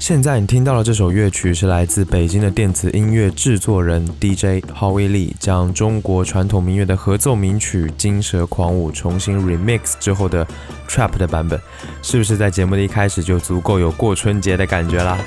[0.00, 10.44] 现在你听到的这首乐曲是来自北京的电子音乐制作人 DJ Howie Lee，将中国传统民乐的合奏名曲《金蛇狂舞》重新 remix 之后的
[10.88, 11.60] trap 的版本，
[12.00, 15.18] 是不是在节目的一开始就足够有过春节的感觉啦？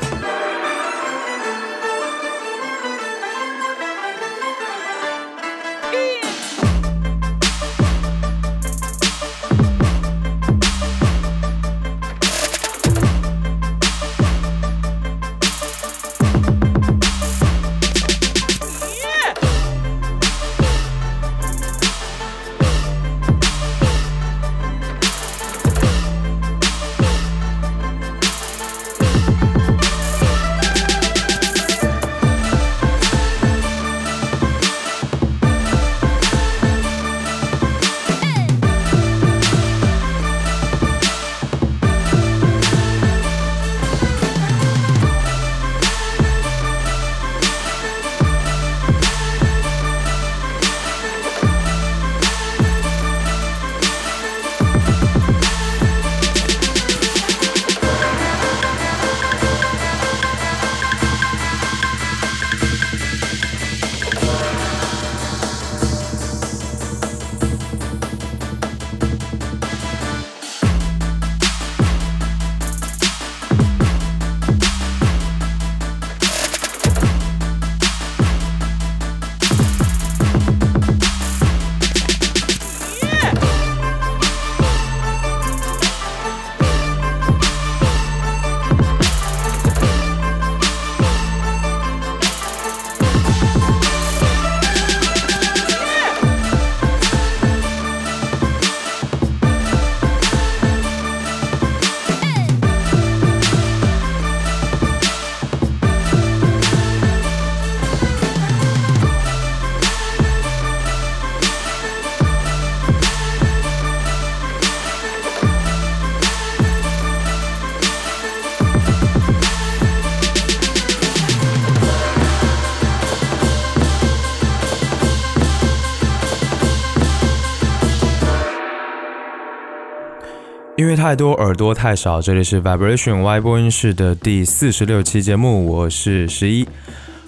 [130.83, 136.67] 因为太多耳朵太少，这里是 Vibration Y 播音室的第四十六期节目，我是十一。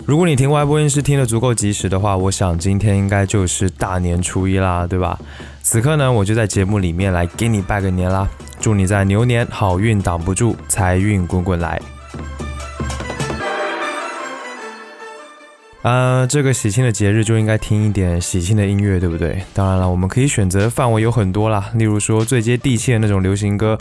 [0.05, 5.17] 如果你听 Y 播音室听得足够及时的话，我想今天应该就是大年初一啦，对吧？
[5.63, 8.27] 此刻呢，我就在节目里面来给你拜个年啦，
[8.59, 11.81] 祝你在牛年好运挡不住，财运滚滚来。
[15.85, 19.43] 呃，这个喜庆的节日就应该听一点喜庆的音乐，对不对？
[19.53, 23.77] 当然了，我们可以选择范围有很多啦，例如说最接地气的那种流行歌，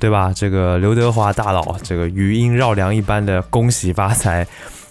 [0.00, 0.32] 对吧？
[0.34, 4.44] 这个刘德华大佬，这个余音绕梁一般的恭喜发财，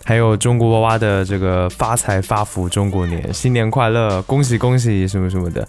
[0.06, 5.68] 还有中国娃娃的这个发财发福中国年，新年快乐，恭喜恭喜什么什么的，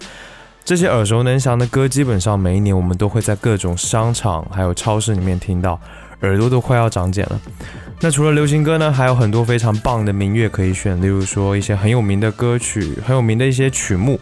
[0.64, 5.80] 这些耳熟能详的歌，基本上每一年我们都会在各种商场还有超市里面听到，
[6.22, 7.40] 耳朵都快要长茧了。
[8.00, 14.20] 那除了流行歌呢，还有很多非常棒的民乐可以选，例如说一些很有名的歌曲，很有名的一些曲目，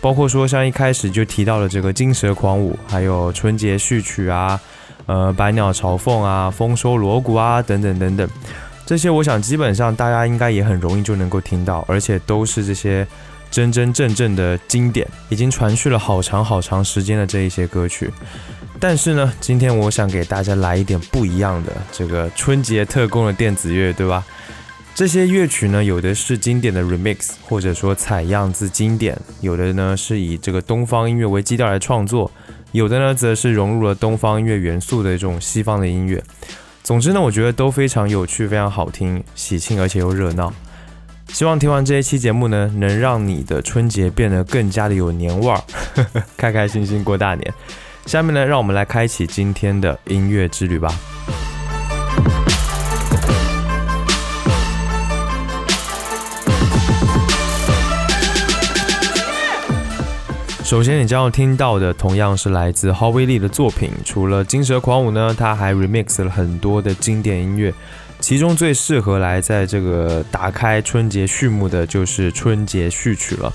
[0.00, 4.60] 包括说像一开始就提到了这个《金蛇狂舞》，还有春节序曲啊，
[5.06, 8.28] 呃，百鸟朝凤啊，丰收锣鼓啊，等等等等，
[8.84, 13.06] 这些我想基本上大家应该也很容易就能够听到，而且都是这些
[13.50, 18.12] 真真正正的经典，已经传续了好长好长时间的这一些歌曲。
[18.86, 24.22] 但是呢，今天我想给大家来一点不一样的，这个春节特供的电子乐，对吧？
[24.94, 32.30] 这些乐曲呢，有的是经典的 remix，或者说采样自经典；有的呢是以这个东方音乐为基调来创作；
[32.72, 36.22] 有的呢则是融入了东方音乐元素的这种西方的音乐。
[36.82, 40.52] 总之呢，我觉得都非常有趣，非常好听，喜庆而且又热闹。
[41.28, 45.62] 希望听完这一期节目呢，能让你的春节变得更加的有年味儿，
[46.36, 47.54] 开开心心过大年。
[48.06, 50.94] 下面呢，让我们来开启今天的音乐之旅吧。
[60.62, 63.90] 首先，你将要听到的同样是来自 Howie Lee 的作品。
[64.04, 67.72] 除了《金蛇狂舞》呢，他还 remix 了很多的经典音乐，
[68.20, 73.52] 其中最适合来在这个打开春节序幕的就是春节序曲了。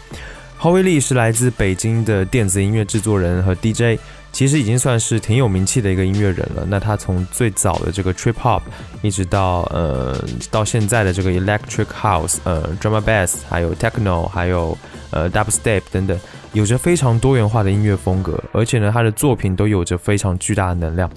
[0.60, 4.00] Howie Lee 是来自北京的电子音乐制作人和 DJ。
[4.32, 6.66] 其实已经算是挺有名气的一个音乐人了。
[6.68, 8.62] 那他从最早的这个 trip hop，
[9.02, 10.18] 一直到呃
[10.50, 14.78] 到现在的这个 electric house，呃 drama bass，还有 techno，还有
[15.12, 16.20] 呃 dubstep 等等，
[16.54, 18.42] 有着非常多元化的音乐风格。
[18.54, 21.10] 而且呢，他的作品都有着非常巨大的能量。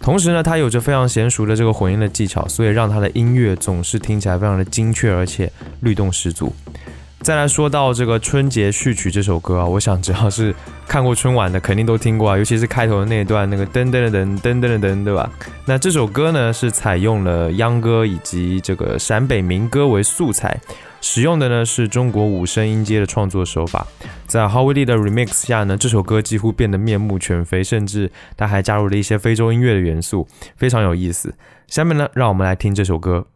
[0.00, 5.50] 同时呢，他有着非常娴熟的这个混音的技巧，所以让他的音乐总是听起来非常的精确，而且
[5.80, 6.54] 律动十足。
[7.24, 10.54] 再来说到这个春节序曲这首歌啊，我想只要是
[10.86, 15.30] 看过春晚的，肯定都听过啊，尤其是开头的那一段那个噔噔噔噔噔噔噔，对吧？
[15.64, 20.60] 那这首歌呢是采用了秧歌以及这个陕北民歌为素材，
[21.00, 23.86] 使用的呢是中国五声音阶的创作手法。
[24.26, 31.34] 在 Howie 的 remix 下呢，这首歌几乎变得面目全非，甚至它还加入了一些非洲音乐的元素，非常有意思。
[31.68, 33.28] 下面呢，让我们来听这首歌。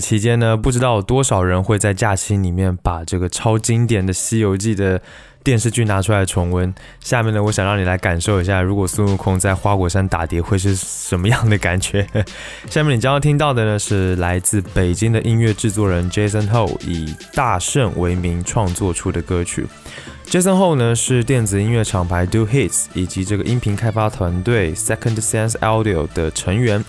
[0.00, 5.00] 期间呢，不知道有多少人会在假期里面把这个超经典的《西游记》的
[5.42, 6.74] 电视剧拿出来重温。
[7.00, 12.06] 下面呢，我想让你来感受一下，如果孙悟空在花果山打碟会是什么样的感觉。
[12.68, 19.66] 下面你将要听到的呢，是来自北京的音乐制作人 Jason Ho 以大圣为名创作出的歌曲。
[20.28, 26.84] Jason Ho 呢是电子音乐厂牌 Do Hits 以及这个音频开发团队 Second Sense Audio 的成员。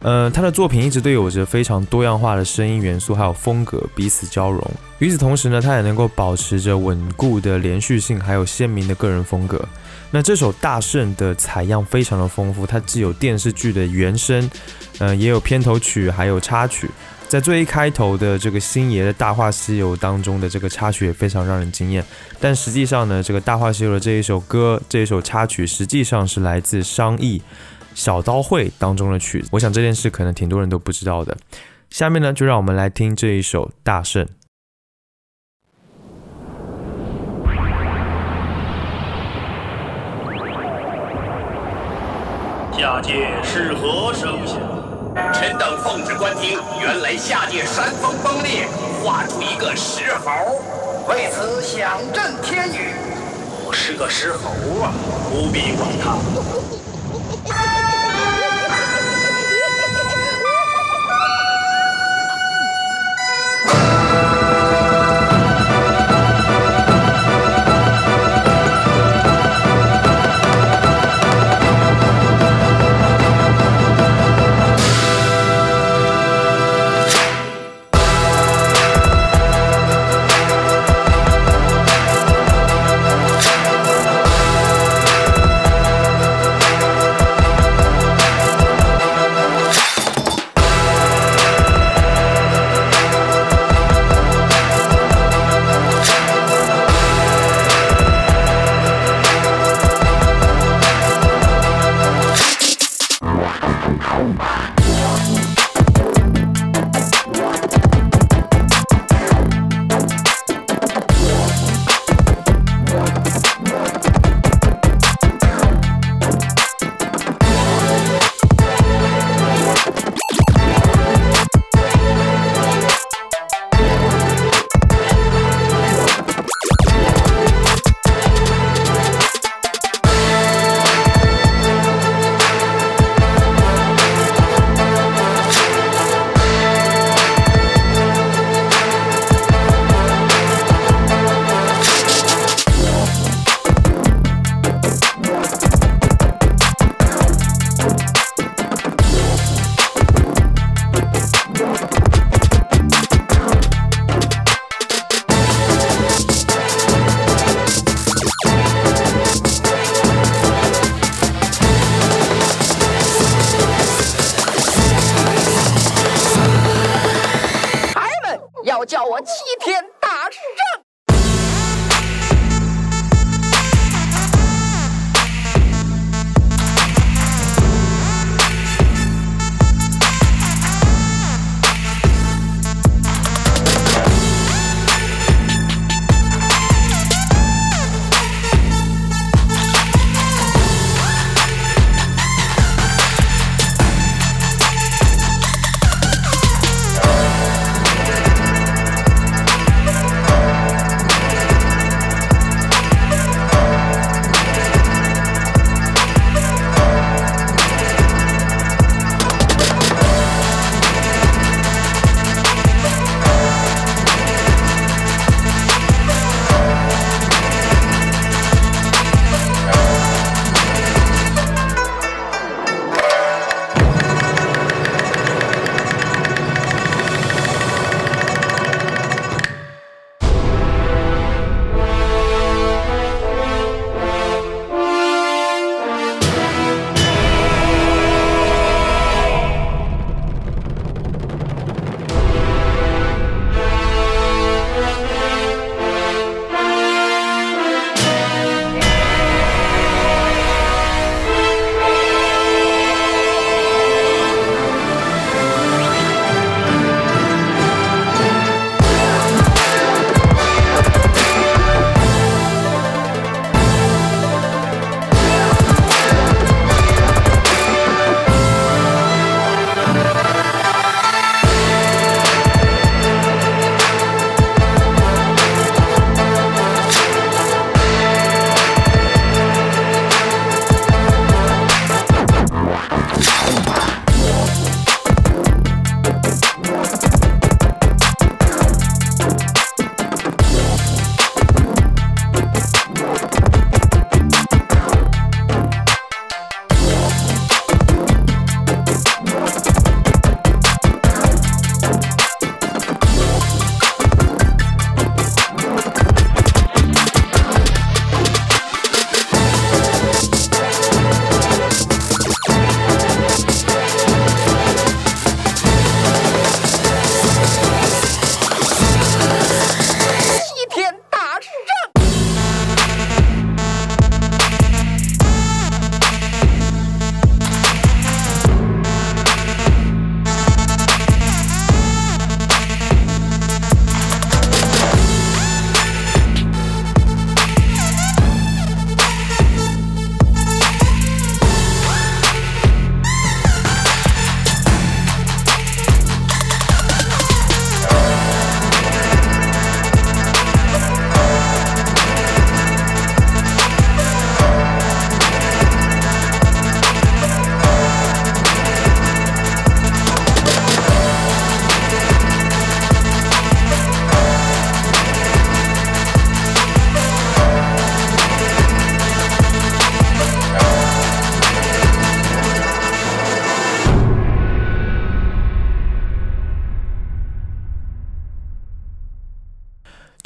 [0.00, 4.62] 呃，他的作品一直都有着非常多样化的声音元素，还有风格彼此交融。
[4.98, 9.62] 与此同时呢，他也能够保持着稳固的连续性，还有鲜明的个人风格。
[10.10, 14.50] 那这首《大圣》的采样非常的丰富，它既有电视剧的原声，
[14.98, 16.90] 呃，也有片头曲，还有插曲。
[17.28, 22.04] 在最一开头的这个星爷的《大话西游》当中的这个插曲也非常让人惊艳，
[22.40, 27.40] 但实际上呢，这个《大话西游》的这一首歌，这一首插曲实际上是来自商议
[28.00, 29.50] 《小刀会》当中的曲子。
[29.52, 31.36] 我想这件事可能挺多人都不知道的。
[31.90, 34.24] 下面呢，就让我们来听这一首《大圣》。
[42.72, 44.56] 下界是何声响？
[45.34, 48.66] 臣等奉旨观听，原来下界山峰崩裂，
[49.04, 50.30] 化出一个石猴，
[51.06, 52.94] 为此响震天宇。
[53.66, 54.48] 我，是个石猴
[54.80, 54.90] 啊，
[55.28, 56.16] 不必管他。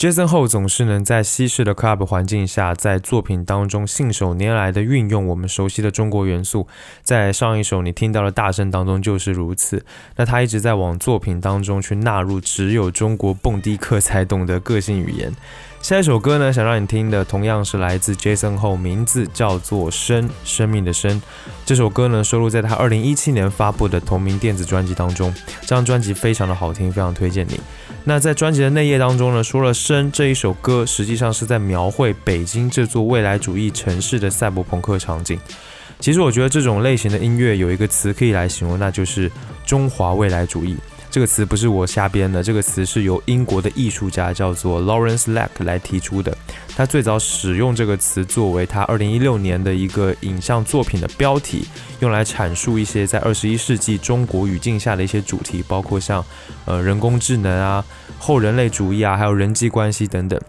[0.04, 6.68] Jason Ho 总是能在西式的 club 环境下，在作品当中信手拈来的运用我们熟悉的中国元素，
[7.02, 9.82] 在上一首你听到的大声当中就是如此。
[10.16, 15.34] 那他一直在往作品当中去纳入只有中国蹦迪客才懂的个性语言。
[15.80, 21.20] 下一首歌呢，想让你听的同样是来自 Jason 后，名字叫做《生》，生命的生。
[21.64, 25.32] 这首歌呢，收录在他二零一七年发布的同名电子专辑当中。
[25.62, 27.58] 这张专辑非常的好听，非常推荐你。
[28.06, 35.40] 那在专辑的内页当中呢，说了《生》这一首歌，实际上是在描绘北京这座未来主义城市的赛博朋克场景。
[36.00, 39.32] 其实我觉得这种类型的音乐有一个词可以来形容，那就是
[39.64, 40.76] 中华未来主义。
[41.10, 46.36] 这个词不是我瞎编的，这个词是由英国的艺术家叫做 Lawrence Lack 来提出的。
[46.76, 51.66] 他最早使用这个词作为他2016年的一个影像作品的标题，
[52.00, 56.24] 用来阐述一些在21世纪中国语境下的一些主题，包括像
[56.64, 57.84] 呃人工智能啊、
[58.18, 60.40] 后人类主义啊，还有人际关系等等。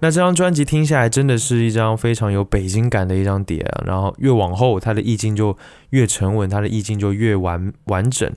[0.00, 3.82] 那这张专辑听下来，真的是一张非常有北京感的一张碟啊。
[3.86, 5.56] 然后越往后，它的意境就
[5.90, 8.28] 越沉稳，它的意境就越完完整。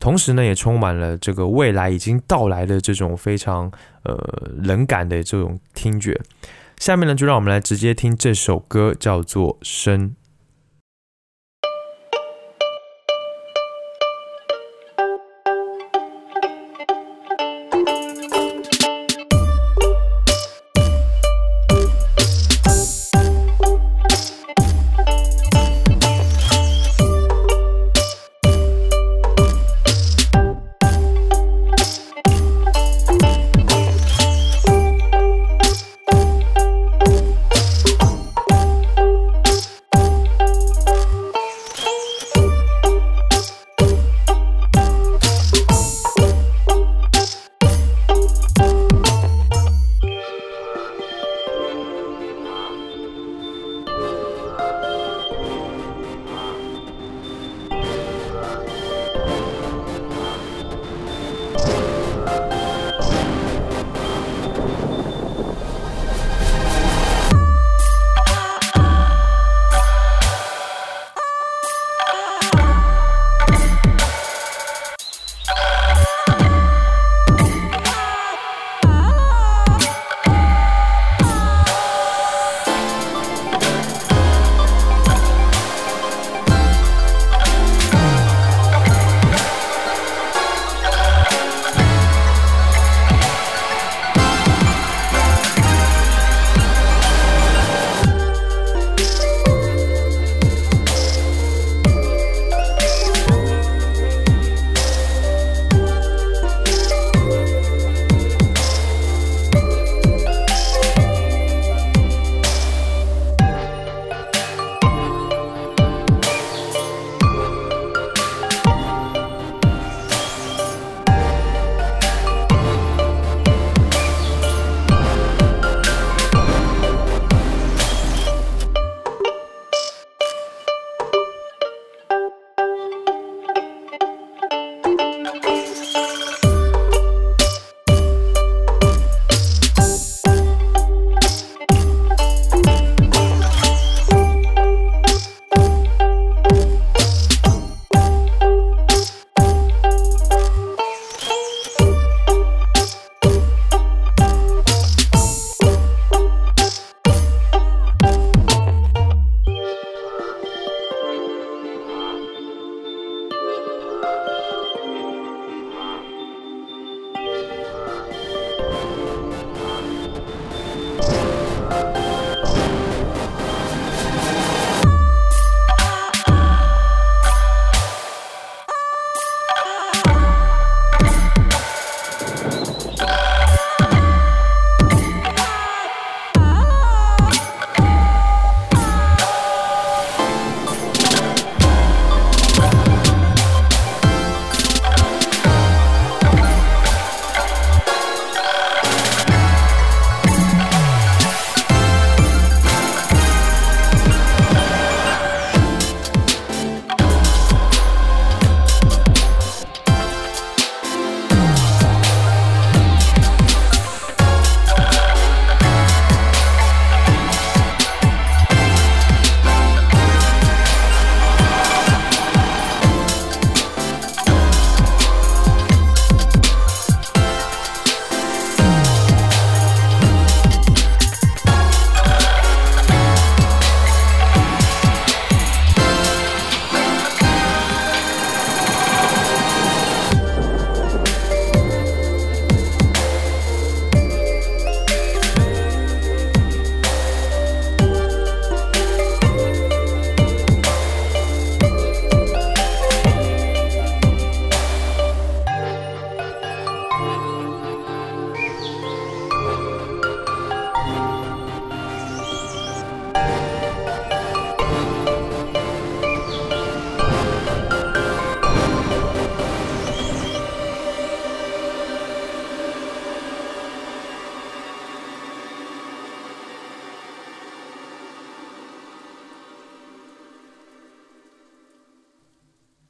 [0.00, 3.68] 同时呢，也充满了这个未来已经到来的这种非常
[4.04, 4.16] 呃
[4.62, 6.20] 冷感的这种听觉。
[6.78, 10.10] 下面呢，就让我们来直接听这首歌，叫做《生》。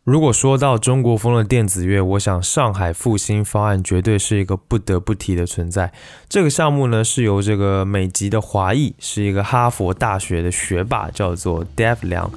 [0.08, 5.92] 如果说到中国风的电子乐，我想上海复兴方案绝对是一个不得不提的存在。
[6.30, 12.30] 这个项目呢是由这个美籍的华裔，是一个哈佛大学的学霸，叫做 Dev 梁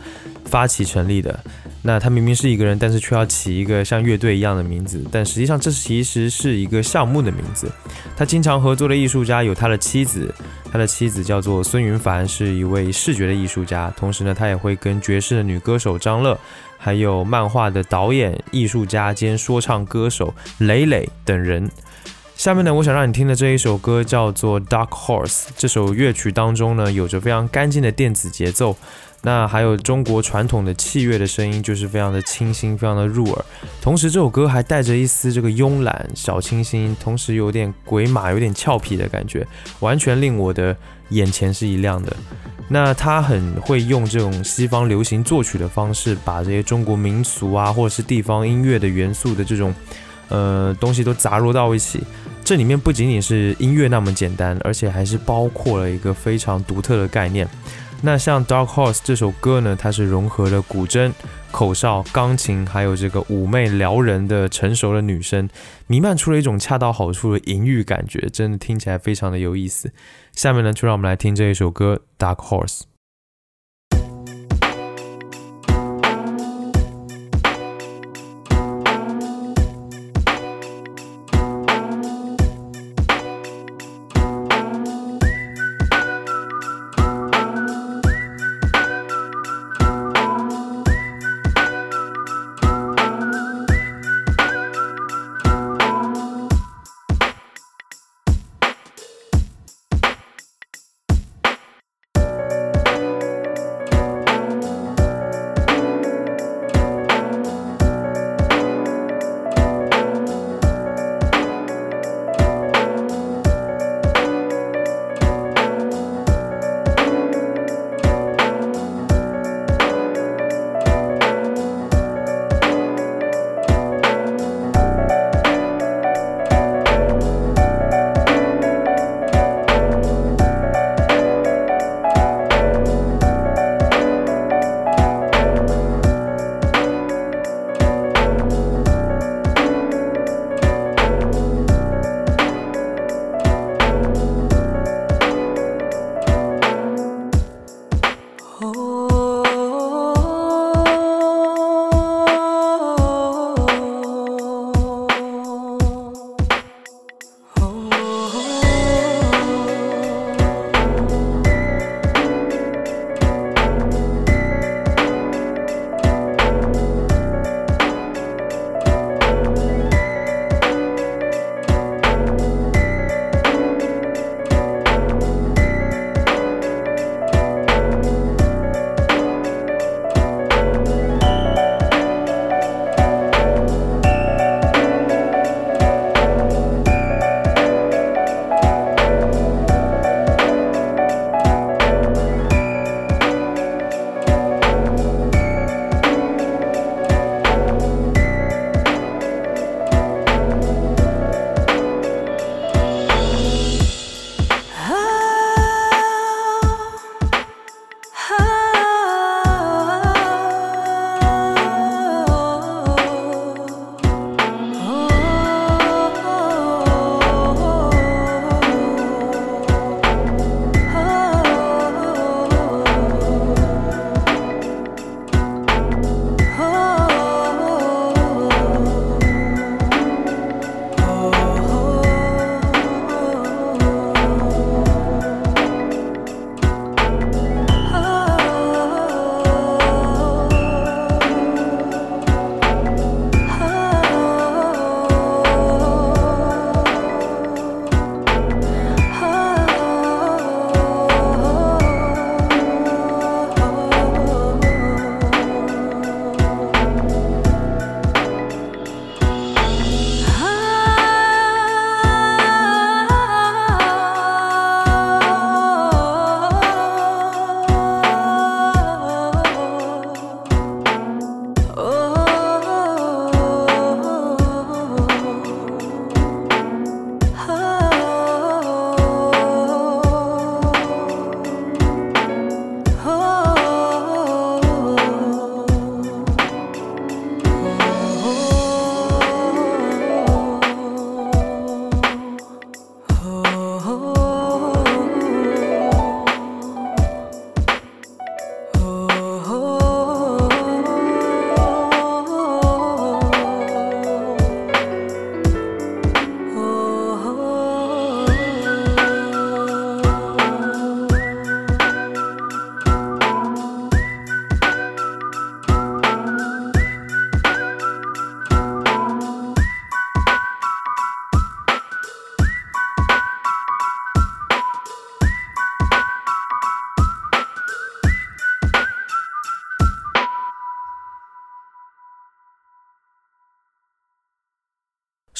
[0.43, 1.39] 发起成立的。
[1.83, 7.71] 那他明明是一个人，但是却要起一个像乐队一样的名字，但实际上这其实是一个项目的名字。
[8.17, 10.35] 他经常合作的艺术家有他的妻子，
[10.69, 16.37] 他的妻子叫做孙云凡，是一位视觉的艺术家，同时呢，他也会跟爵士的女歌手张乐。
[16.83, 21.69] 还有漫画的导演、艺术家兼说唱歌手磊磊等人。
[22.35, 25.27] 下面呢，我想让你听的这一首歌叫做《Dark Horse》。
[25.55, 28.75] 这首乐曲当中呢，有着非常干净的电子节奏，
[29.21, 33.45] 那还有中国传统的器乐的声音，就是非常的清新，非常的入耳。
[33.79, 39.45] 同时，这首歌还带着一丝这个慵懒、小清新，同时有点鬼马、有点俏皮的感觉，
[39.81, 40.75] 完全令我的
[41.09, 42.11] 眼前是一亮的。
[42.73, 49.75] 那他很会用这种西方流行作曲的方式，把这些中国民俗啊，或者是地方音乐的元素的这种，
[50.29, 52.01] 呃，东西都杂糅到一起。
[52.45, 57.45] 这里面不仅仅是音乐那么简单，而且还是包括了一个非常独特的概念。
[58.01, 61.11] 那像《Dark Horse》这首歌呢，它是融合了古筝。
[61.51, 65.49] 口哨、钢琴，还有这个妩媚撩人的成熟的女声，
[65.85, 69.91] 弥漫出了一种恰到好处的淫欲感觉，真的听起来非常的有意思。
[70.33, 72.79] 下面呢，就让我们来听这一首歌《Dark Horse》。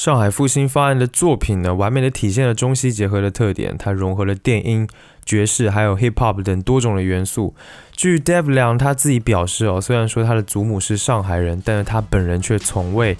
[0.02, 3.78] 上海复兴方案的作品呢，完美的体现了中西结合的特点。
[3.78, 4.88] 它融合了电音、
[5.24, 7.54] 爵士还有 hip hop 等多种的元素。
[7.92, 13.16] 据 Dev 梁他自己表示哦，虽然说他的祖母是上海人，但是他本人却从未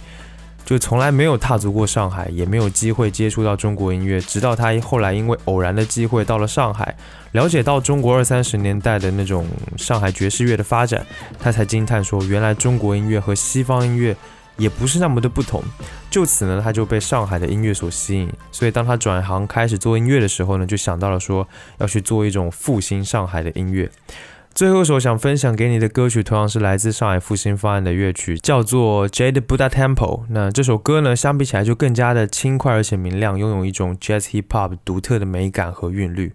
[0.64, 4.20] 就从来没有踏足过上海，也没有机会接触到中国音乐。
[4.20, 6.92] 直到他后来因为偶然的机会到了上海，
[7.30, 11.06] 了解到中国二三十年代的那种上海爵士乐的发展，
[11.38, 14.16] 他才惊叹说，原来中国音乐和西方音乐。
[14.56, 15.62] 也不是那么的不同，
[16.10, 18.30] 就此呢，他就被上海的音乐所吸引。
[18.50, 23.90] 所以当他转行开始做音乐的时候呢，就想到了说要去做一种复兴上海的音乐。
[24.54, 30.24] 最后一首想分享给你的歌曲，同样是来自上海复兴方案的乐曲，叫做 Jade Buddha Temple。
[30.28, 36.34] 那这首歌呢，相比起来就更加的轻快而且明亮，拥有一种 Jazz Hip Hop 独特的美感和韵律。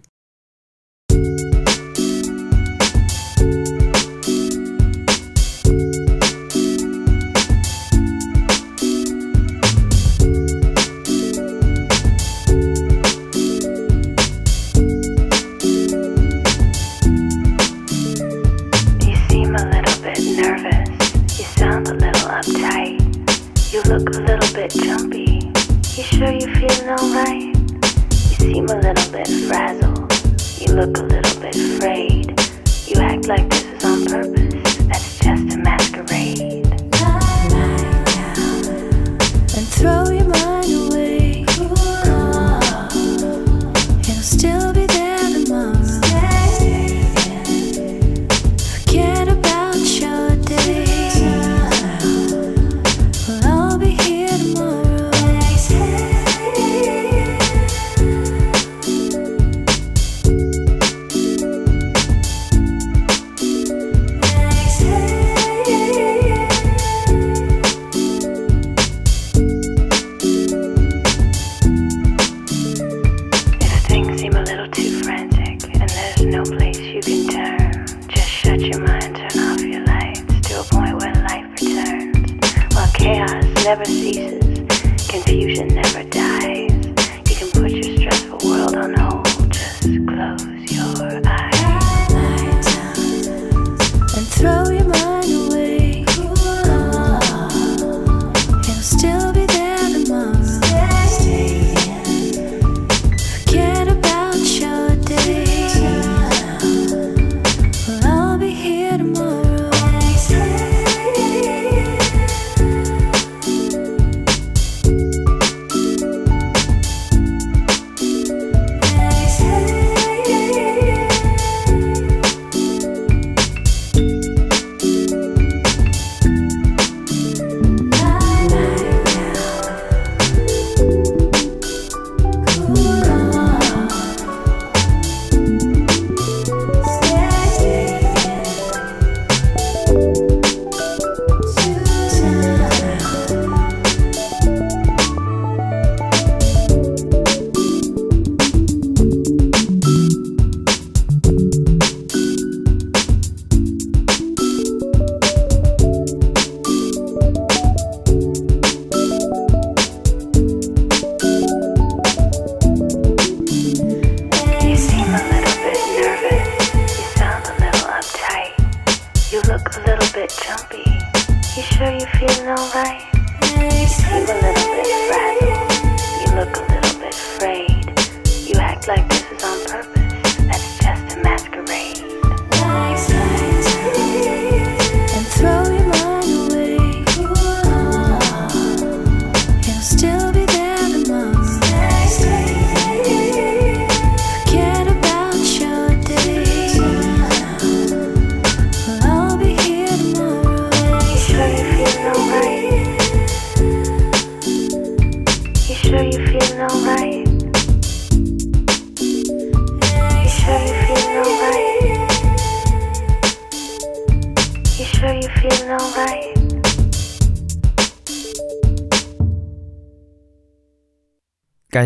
[83.88, 86.57] ceases, confusion never dies.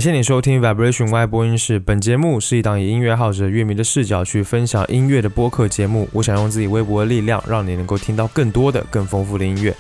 [0.02, 1.78] 谢你收听 Vibration Y 播音室。
[1.78, 6.08] 本节目是一档以音乐爱好者、乐迷的视角去分享音乐的播客节目。
[6.12, 9.72] 我想用自己微薄的力量，让你能够听到更多的、更丰富的音乐。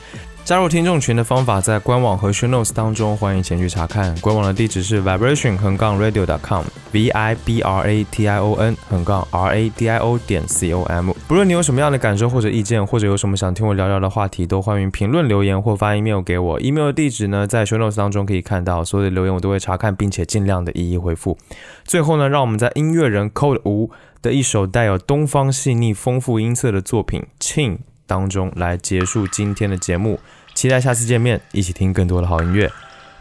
[0.44, 4.12] 加入听众群的方法在官网和 show notes 当中，欢迎前去查看。
[4.20, 9.88] 官网的地址是 vibration 横杠 radio.com，v i b r a t i o n 横杠 r a d
[9.88, 11.12] i o 点 c o m。
[11.28, 16.60] 不论你有什么样的感受或者意见，或者有什么想听我聊聊的话题，都欢迎评论留言或发 email 给我。
[16.60, 18.84] email 的地址呢，在 show notes 当中可以看到。
[18.84, 21.38] 所有的留言我都会查看，并且尽量的一一回复。
[21.84, 30.20] 最后呢，让我们在音乐人 Code 五的一首带有东方细腻丰富音色的作品《庆》当中来结束今天的节目。
[30.54, 32.70] 期待下次见面，一起听更多的好音乐，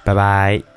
[0.03, 0.70] 拜拜。